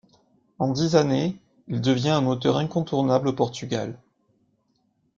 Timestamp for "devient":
1.79-2.09